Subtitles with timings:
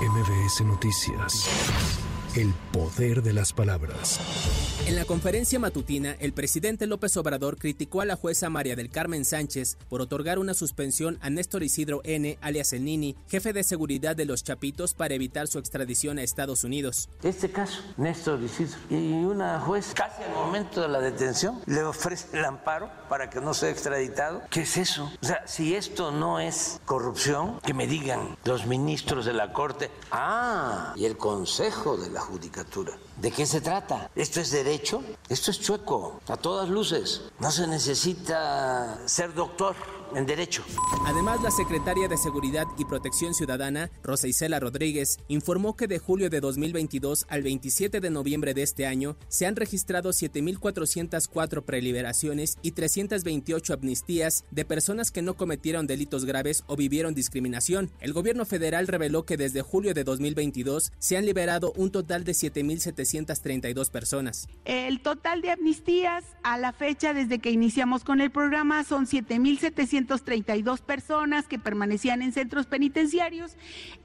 [0.00, 2.09] MBS Noticias.
[2.36, 4.20] El poder de las palabras.
[4.86, 9.24] En la conferencia matutina, el presidente López Obrador criticó a la jueza María del Carmen
[9.24, 14.14] Sánchez por otorgar una suspensión a Néstor Isidro N., alias El Nini, jefe de seguridad
[14.14, 17.08] de los Chapitos, para evitar su extradición a Estados Unidos.
[17.24, 22.38] Este caso, Néstor Isidro, y una juez, casi al momento de la detención, le ofrece
[22.38, 24.42] el amparo para que no sea extraditado.
[24.50, 25.10] ¿Qué es eso?
[25.20, 29.90] O sea, si esto no es corrupción, que me digan los ministros de la Corte,
[30.12, 32.96] ah, y el Consejo de la Judicatura.
[33.16, 34.10] ¿De qué se trata?
[34.14, 35.02] ¿Esto es derecho?
[35.28, 37.22] Esto es chueco, a todas luces.
[37.40, 39.74] No se necesita ser doctor
[40.14, 40.62] en derecho.
[41.06, 46.30] Además, la secretaria de Seguridad y Protección Ciudadana, Rosa Isela Rodríguez, informó que de julio
[46.30, 52.72] de 2022 al 27 de noviembre de este año se han registrado 7.404 preliberaciones y
[52.72, 57.90] 328 amnistías de personas que no cometieron delitos graves o vivieron discriminación.
[58.00, 62.32] El gobierno federal reveló que desde julio de 2022 se han liberado un total de
[62.32, 64.48] 7.732 personas.
[64.64, 69.99] El total de amnistías a la fecha desde que iniciamos con el programa son 7.700
[70.06, 73.56] 232 personas que permanecían en centros penitenciarios.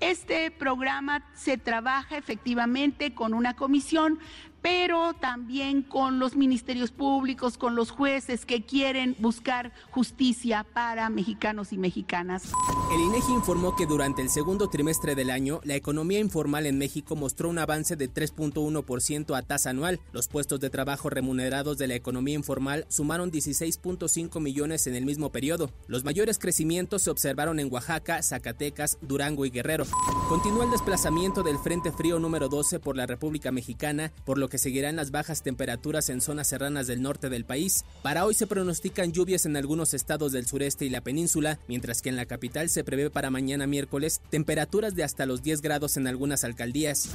[0.00, 4.18] Este programa se trabaja efectivamente con una comisión
[4.64, 11.74] pero también con los ministerios públicos, con los jueces que quieren buscar justicia para mexicanos
[11.74, 12.44] y mexicanas.
[12.90, 17.14] El INEGI informó que durante el segundo trimestre del año, la economía informal en México
[17.14, 20.00] mostró un avance de 3.1% a tasa anual.
[20.12, 25.30] Los puestos de trabajo remunerados de la economía informal sumaron 16.5 millones en el mismo
[25.30, 25.70] periodo.
[25.88, 29.84] Los mayores crecimientos se observaron en Oaxaca, Zacatecas, Durango y Guerrero.
[30.30, 34.53] Continúa el desplazamiento del Frente Frío número 12 por la República Mexicana, por lo que
[34.54, 37.84] que seguirán las bajas temperaturas en zonas serranas del norte del país.
[38.02, 42.08] Para hoy se pronostican lluvias en algunos estados del sureste y la península, mientras que
[42.08, 46.06] en la capital se prevé para mañana miércoles temperaturas de hasta los 10 grados en
[46.06, 47.10] algunas alcaldías.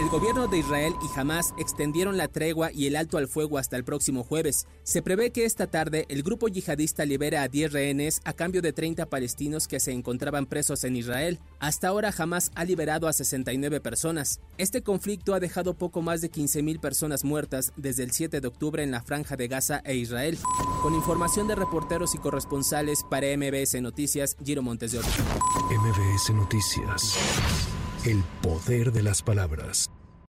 [0.00, 3.76] El gobierno de Israel y Hamas extendieron la tregua y el alto al fuego hasta
[3.76, 4.66] el próximo jueves.
[4.82, 8.72] Se prevé que esta tarde el grupo yihadista libera a 10 rehenes a cambio de
[8.72, 11.38] 30 palestinos que se encontraban presos en Israel.
[11.58, 14.40] Hasta ahora Hamas ha liberado a 69 personas.
[14.56, 18.82] Este conflicto ha dejado poco más de 15.000 personas muertas desde el 7 de octubre
[18.82, 20.38] en la franja de Gaza e Israel.
[20.80, 25.22] Con información de reporteros y corresponsales para MBS Noticias, Giro Montes de Ocho.
[25.70, 27.18] MBS Noticias.
[28.06, 29.90] El poder de las palabras.